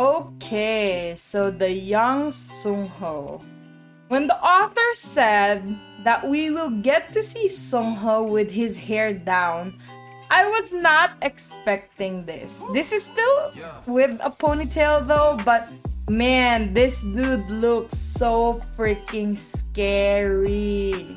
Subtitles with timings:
[0.00, 3.44] Okay, so the young Sung Ho.
[4.08, 5.60] When the author said
[6.04, 9.76] that we will get to see Sung Ho with his hair down,
[10.30, 12.64] I was not expecting this.
[12.72, 13.52] This is still
[13.84, 15.68] with a ponytail though, but
[16.08, 21.12] man, this dude looks so freaking scary.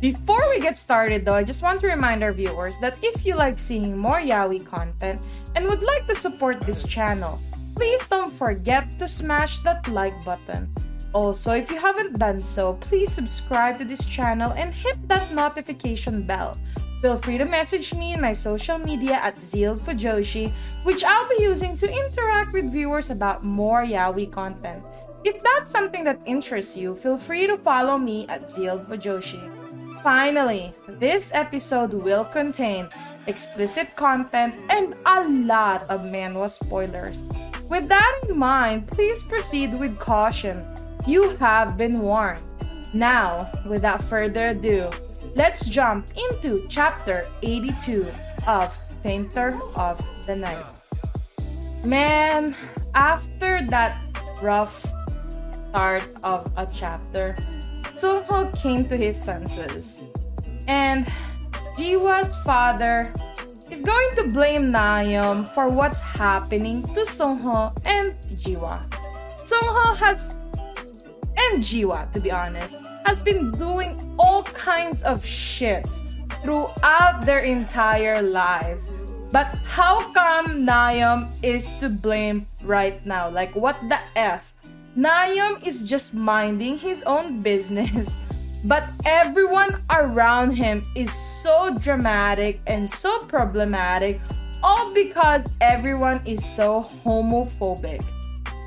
[0.00, 3.36] Before we get started though, I just want to remind our viewers that if you
[3.36, 7.38] like seeing more yaoi content and would like to support this channel,
[7.74, 10.72] please don't forget to smash that like button.
[11.12, 16.26] Also, if you haven't done so, please subscribe to this channel and hit that notification
[16.26, 16.56] bell
[17.04, 20.50] Feel free to message me in my social media at Zeal Fujoshi,
[20.84, 24.82] which I'll be using to interact with viewers about more yaoi content.
[25.22, 29.36] If that's something that interests you, feel free to follow me at Zeal Fujoshi.
[30.02, 32.88] Finally, this episode will contain
[33.26, 37.22] explicit content and a lot of manhwa spoilers.
[37.70, 40.64] With that in mind, please proceed with caution.
[41.06, 42.42] You have been warned.
[42.92, 44.90] Now, without further ado,
[45.34, 48.06] Let's jump into chapter 82
[48.46, 48.70] of
[49.02, 50.64] Painter of the Night.
[51.84, 52.54] Man,
[52.94, 53.98] after that
[54.40, 54.86] rough
[55.70, 57.34] start of a chapter,
[57.82, 60.04] Sungho came to his senses.
[60.68, 61.04] And
[61.76, 63.12] Jiwa's father
[63.74, 68.78] is going to blame Nayeom for what's happening to Sungho and Jiwa.
[69.42, 70.36] Songho has
[71.36, 75.90] and Jiwa, to be honest, has been doing all kinds of shit
[76.38, 78.92] throughout their entire lives.
[79.32, 83.28] But how come Nayeom is to blame right now?
[83.28, 84.54] Like, what the F?
[84.96, 88.14] Nayeom is just minding his own business,
[88.64, 94.20] but everyone around him is so dramatic and so problematic,
[94.62, 98.02] all because everyone is so homophobic.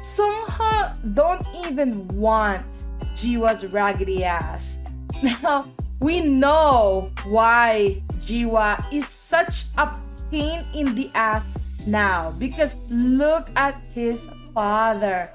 [0.01, 2.63] Sungho don't even want
[3.15, 4.77] Jiwa's raggedy ass.
[5.41, 9.97] Now, we know why Jiwa is such a
[10.29, 11.49] pain in the ass
[11.87, 15.31] now because look at his father.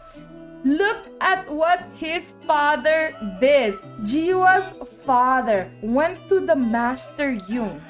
[0.65, 3.75] Look at what his father did.
[4.07, 4.71] Jiwa's
[5.03, 7.83] father went to the Master Yoon,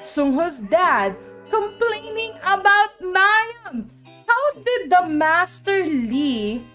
[0.00, 1.16] Sungho's dad,
[1.48, 3.88] complaining about Nayeom.
[4.28, 6.66] How did the Master Lee,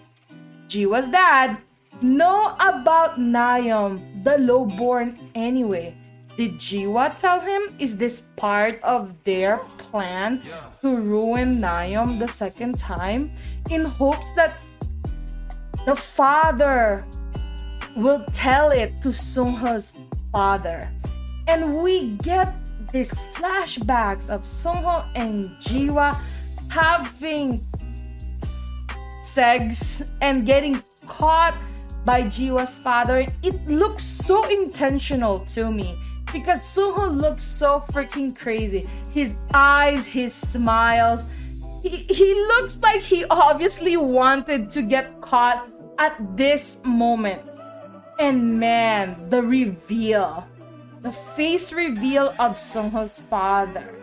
[0.66, 1.58] Jiwa's dad,
[2.02, 5.96] know about Nayeom, the lowborn, anyway?
[6.36, 7.76] Did Jiwa tell him?
[7.78, 10.42] Is this part of their plan
[10.80, 13.30] to ruin Nayeom the second time
[13.70, 14.64] in hopes that
[15.86, 17.04] the father
[17.96, 19.92] will tell it to Sungho's
[20.32, 20.90] father?
[21.46, 22.54] And we get
[22.90, 26.16] these flashbacks of Sungho and Jiwa
[26.70, 27.66] having
[29.22, 31.56] sex and getting caught
[32.04, 35.98] by Jiwa's father, it looks so intentional to me
[36.32, 38.86] because Sungho looks so freaking crazy.
[39.12, 41.24] His eyes, his smiles,
[41.82, 45.68] he, he looks like he obviously wanted to get caught
[45.98, 47.42] at this moment.
[48.18, 50.46] And man, the reveal,
[51.00, 53.94] the face reveal of Sungho's father.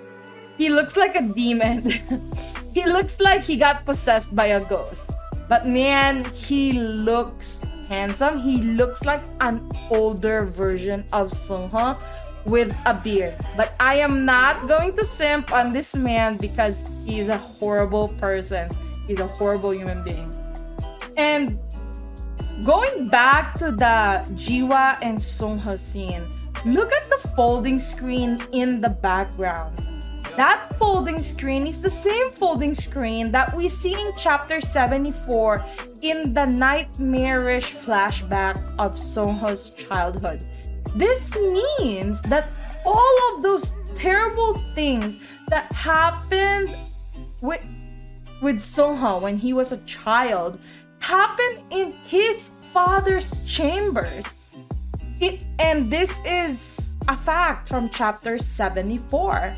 [0.57, 1.89] He looks like a demon.
[2.73, 5.11] he looks like he got possessed by a ghost.
[5.47, 8.39] But man, he looks handsome.
[8.39, 11.99] He looks like an older version of Sungho
[12.45, 13.35] with a beard.
[13.57, 18.69] But I am not going to simp on this man because he's a horrible person.
[19.07, 20.33] He's a horrible human being.
[21.17, 21.59] And
[22.63, 26.27] going back to the Jiwa and Sungho scene,
[26.65, 29.85] look at the folding screen in the background.
[30.35, 35.65] That folding screen is the same folding screen that we see in chapter 74
[36.01, 40.43] in the nightmarish flashback of Sungho's childhood.
[40.95, 42.51] This means that
[42.85, 46.77] all of those terrible things that happened
[47.41, 47.61] with
[48.41, 50.59] with Sungho when he was a child
[51.01, 54.25] happened in his father's chambers.
[55.19, 59.53] It, and this is a fact from chapter 74.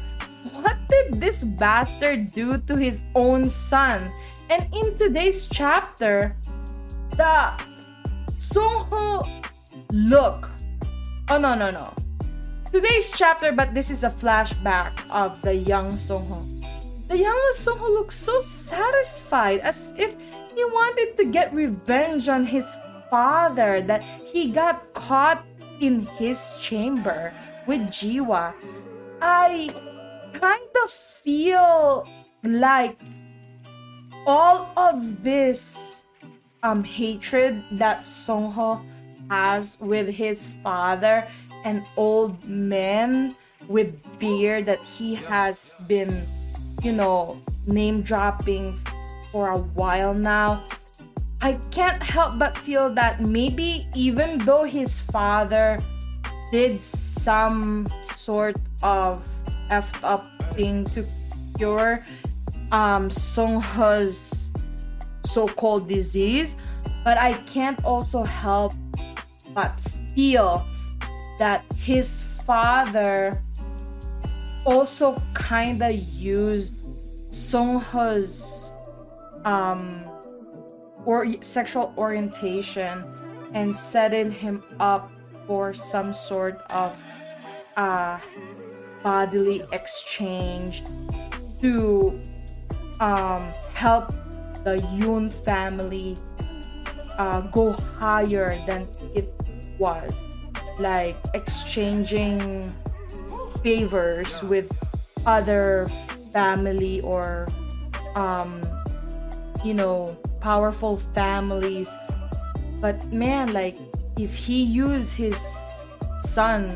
[0.53, 4.11] What did this bastard do to his own son
[4.49, 6.35] And in today's chapter,
[7.15, 7.55] the
[8.37, 9.23] Sungho
[9.91, 10.51] look.
[11.29, 11.93] Oh no no no.
[12.69, 16.43] Today's chapter, but this is a flashback of the young Sungho.
[17.07, 20.15] The young Sungho looks so satisfied, as if
[20.55, 22.65] he wanted to get revenge on his
[23.09, 25.45] father that he got caught
[25.79, 27.33] in his chamber
[27.67, 28.53] with Jiwa.
[29.21, 29.73] I
[30.33, 32.07] kind of feel
[32.43, 32.99] like
[34.25, 36.03] all of this
[36.63, 38.83] um hatred that Sungho
[39.29, 41.27] has with his father
[41.65, 43.35] an old man
[43.67, 46.11] with beard that he has been,
[46.83, 48.75] you know, name dropping
[49.33, 50.63] for a while now.
[51.41, 55.77] I can't help but feel that maybe even though his father
[56.51, 59.27] did some sort of
[59.71, 61.03] effed up thing to
[61.57, 61.99] cure
[62.71, 64.53] um Sungho's
[65.25, 66.55] so-called disease,
[67.03, 68.73] but I can't also help
[69.55, 69.73] but
[70.13, 70.63] feel
[71.39, 73.41] that his father
[74.63, 76.75] also kind of used
[77.33, 78.62] Song Sungho's
[79.45, 80.05] um
[81.05, 83.03] or sexual orientation
[83.53, 85.11] and setting him up
[85.45, 87.03] for some sort of
[87.77, 88.17] uh
[89.01, 90.83] bodily exchange
[91.59, 92.19] to
[92.99, 94.07] um help
[94.63, 96.15] the Yoon family
[97.17, 99.29] uh, go higher than it
[99.77, 100.25] was.
[100.79, 102.73] Like exchanging
[103.61, 104.71] favors with
[105.25, 105.87] other
[106.31, 107.47] family or
[108.15, 108.61] um
[109.63, 111.89] you know powerful families.
[112.81, 113.77] But man like
[114.17, 115.39] if he used his
[116.21, 116.69] son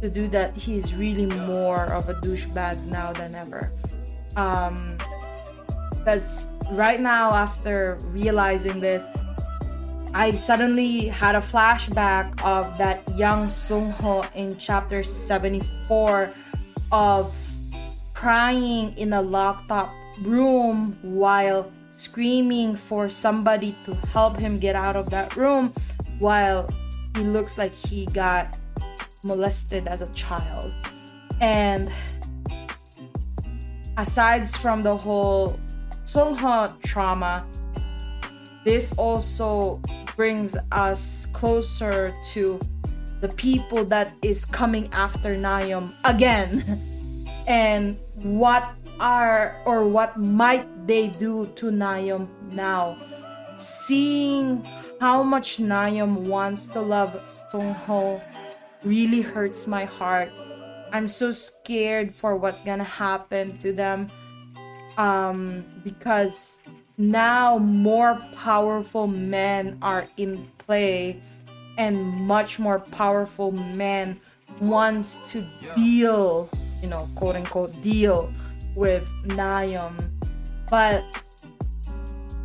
[0.00, 3.72] to do that he's really more of a douchebag now than ever.
[4.36, 4.96] Um
[5.90, 9.04] because right now after realizing this
[10.14, 16.30] I suddenly had a flashback of that young Sung Ho in chapter 74
[16.90, 17.34] of
[18.12, 24.96] crying in a locked up room while screaming for somebody to help him get out
[24.96, 25.72] of that room
[26.18, 26.68] while
[27.16, 28.58] he looks like he got
[29.24, 30.72] molested as a child.
[31.40, 31.90] And
[33.96, 35.58] aside from the whole
[36.04, 37.46] Sungho trauma,
[38.64, 39.80] this also
[40.16, 42.58] brings us closer to
[43.20, 46.62] the people that is coming after Nayeom again
[47.46, 48.68] and what
[49.00, 52.96] are or what might they do to Nayeom now?
[53.56, 54.64] Seeing
[55.00, 57.12] how much Nayeom wants to love
[57.52, 58.22] Sungho
[58.84, 60.30] really hurts my heart.
[60.92, 64.10] I'm so scared for what's gonna happen to them
[64.98, 66.62] um because
[66.98, 71.20] now more powerful men are in play
[71.78, 74.20] and much more powerful men
[74.60, 76.48] wants to deal
[76.82, 78.30] you know quote unquote deal
[78.74, 79.96] with Nayeom
[80.72, 81.04] but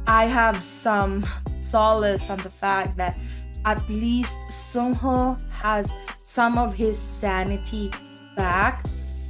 [0.05, 1.25] I have some
[1.61, 3.17] solace on the fact that
[3.63, 7.89] at least Sungho has some of his sanity
[8.35, 8.85] back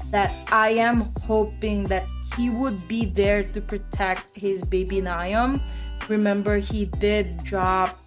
[0.09, 5.61] that I am hoping that he would be there to protect his baby Nayeom.
[6.09, 7.99] Remember, he did drop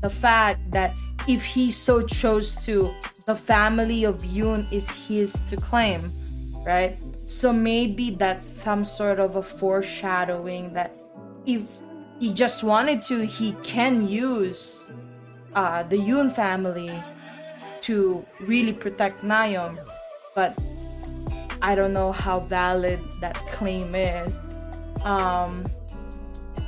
[0.00, 2.94] the fact that if he so chose to,
[3.26, 6.08] the family of Yoon is his to claim,
[6.64, 6.96] right?
[7.26, 10.92] So maybe that's some sort of a foreshadowing that
[11.44, 11.62] if
[12.20, 14.86] he just wanted to, he can use
[15.54, 17.02] uh, the Yoon family
[17.82, 19.78] to really protect Nayeom.
[20.34, 20.58] But
[21.62, 24.40] I don't know how valid that claim is.
[25.02, 25.64] Um,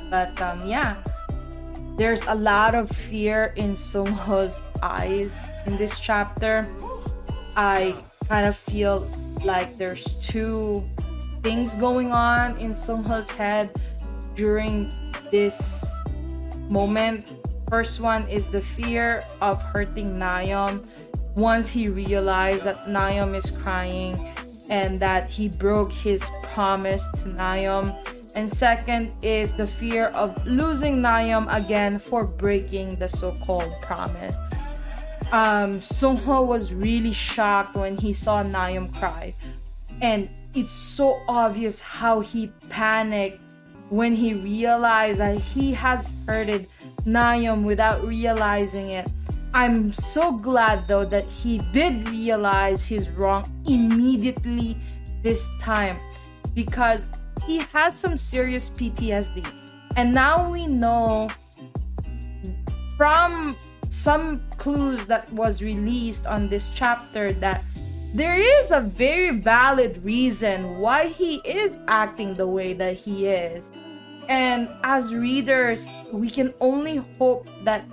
[0.09, 1.01] but um, yeah,
[1.97, 6.67] there's a lot of fear in Sungho's eyes in this chapter.
[7.55, 7.95] I
[8.27, 9.07] kind of feel
[9.43, 10.87] like there's two
[11.41, 13.69] things going on in Sungho's head
[14.35, 14.91] during
[15.31, 15.85] this
[16.69, 17.33] moment.
[17.69, 20.95] First one is the fear of hurting Nayeom
[21.35, 24.15] once he realized that Nayeom is crying
[24.69, 27.95] and that he broke his promise to Nayeom.
[28.35, 34.37] And second is the fear of losing Nayeom again for breaking the so-called promise.
[35.31, 39.33] Um, Sungho was really shocked when he saw Nayeom cry.
[40.01, 43.39] And it's so obvious how he panicked
[43.89, 46.67] when he realized that he has hurted
[47.05, 49.09] Nayeom without realizing it.
[49.53, 54.77] I'm so glad though that he did realize his wrong immediately
[55.23, 55.97] this time
[56.53, 57.11] because
[57.47, 59.45] he has some serious PTSD.
[59.95, 61.29] And now we know
[62.95, 63.57] from
[63.89, 67.63] some clues that was released on this chapter that
[68.13, 73.71] there is a very valid reason why he is acting the way that he is.
[74.27, 77.85] And as readers, we can only hope that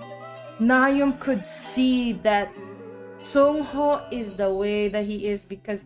[0.59, 2.51] Nayeon could see that
[3.21, 5.83] Sungho is the way that he is because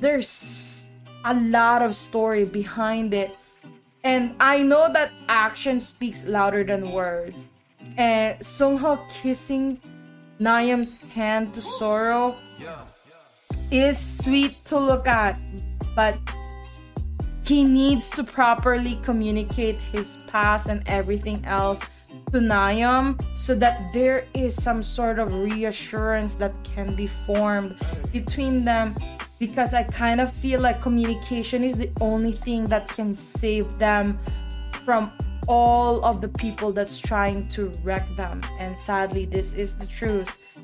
[0.00, 0.88] there's
[1.24, 3.34] a lot of story behind it.
[4.04, 7.46] And I know that action speaks louder than words.
[7.96, 9.80] And Sungho kissing
[10.40, 12.36] Nayeon's hand to sorrow.
[13.70, 15.38] Is sweet to look at,
[15.94, 16.16] but
[17.44, 21.80] he needs to properly communicate his past and everything else
[22.32, 27.76] to Nayeon so that there is some sort of reassurance that can be formed
[28.12, 28.94] between them.
[29.38, 34.18] Because I kind of feel like communication is the only thing that can save them
[34.84, 35.12] from
[35.48, 38.40] all of the people that's trying to wreck them.
[38.60, 40.58] And sadly, this is the truth.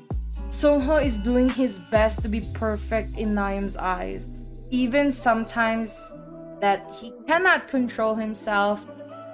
[0.49, 4.29] Sungho is doing his best to be perfect in Nayeon's eyes,
[4.69, 6.13] even sometimes
[6.61, 8.89] that he cannot control himself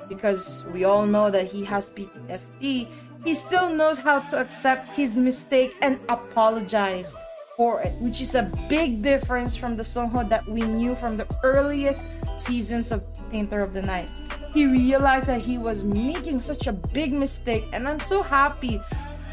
[0.07, 2.87] because we all know that he has PTSD.
[3.23, 7.13] He still knows how to accept his mistake and apologize
[7.55, 11.27] for it, which is a big difference from the Sungho that we knew from the
[11.43, 12.05] earliest
[12.37, 14.11] seasons of Painter of the Night.
[14.53, 18.81] He realized that he was making such a big mistake, and I'm so happy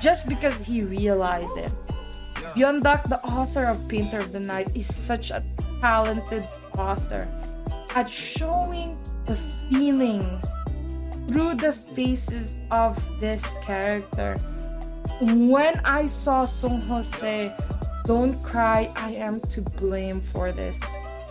[0.00, 1.72] just because he realized it.
[2.54, 5.44] Byeonduck, the author of Painter of the Night, is such a
[5.80, 6.46] talented
[6.78, 7.28] author
[7.94, 8.96] at showing
[9.26, 10.46] the feelings
[11.28, 14.34] through the faces of this character.
[15.20, 17.54] When I saw Sungho say,
[18.04, 20.78] Don't cry, I am to blame for this,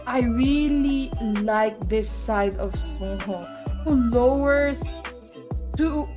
[0.06, 1.10] I really
[1.42, 3.57] like this side of Sungho who
[3.88, 4.84] lowers
[5.78, 6.08] to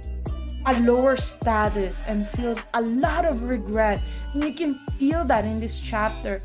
[0.66, 4.02] a lower status and feels a lot of regret.
[4.34, 6.42] And you can feel that in this chapter.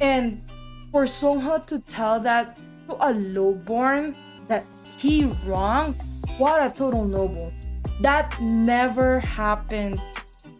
[0.00, 0.42] And
[0.90, 2.56] for Sungho to tell that
[2.88, 4.16] to a lowborn
[4.48, 4.64] that
[4.98, 5.96] he wronged,
[6.38, 7.52] what a total noble.
[8.00, 10.00] That never happens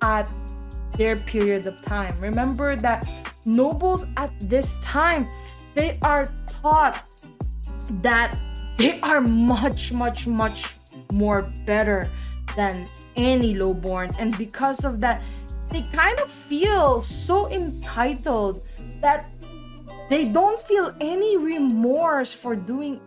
[0.01, 0.31] at
[0.95, 2.19] their period of time.
[2.21, 3.09] Remember that
[3.47, 5.27] nobles at this time,
[5.75, 7.09] they are taught
[8.03, 8.39] that
[8.79, 10.67] they are much, much, much
[11.13, 12.11] more better
[12.57, 14.11] than any lowborn.
[14.19, 15.23] And because of that,
[15.71, 18.63] they kind of feel so entitled
[19.01, 19.31] that
[20.11, 23.01] they don't feel any remorse for doing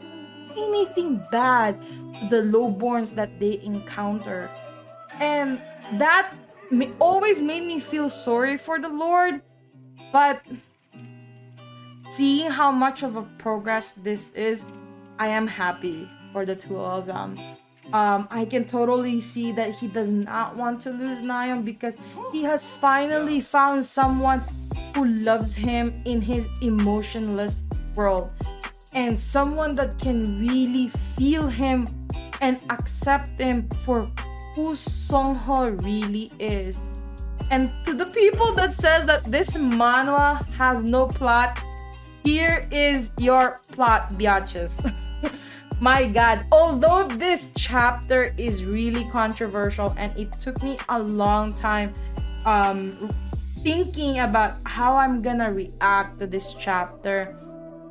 [0.57, 4.49] anything bad to the lowborns that they encounter.
[5.19, 5.61] And
[5.99, 6.33] that
[6.99, 9.41] always made me feel sorry for the Lord.
[10.11, 10.41] But
[12.09, 14.65] seeing how much of a progress this is,
[15.17, 17.39] I am happy for the two of them.
[17.93, 21.95] Um, I can totally see that he does not want to lose Nayeon because
[22.31, 24.41] he has finally found someone
[24.95, 27.63] who loves him in his emotionless
[27.95, 28.31] world
[28.93, 31.85] and someone that can really feel him
[32.41, 34.09] and accept him for
[34.55, 36.81] who Sungho really is.
[37.51, 41.59] And to the people that says that this manhwa has no plot,
[42.25, 44.73] here is your plot, biatches.
[45.79, 51.93] My god, although this chapter is really controversial and it took me a long time
[52.45, 53.09] um
[53.63, 57.35] thinking about how I'm gonna react to this chapter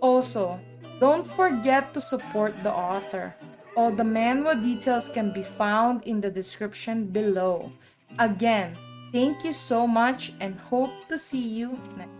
[0.00, 0.58] Also,
[0.98, 3.36] don't forget to support the author.
[3.80, 7.72] All the manual details can be found in the description below.
[8.18, 8.76] Again,
[9.10, 12.19] thank you so much and hope to see you next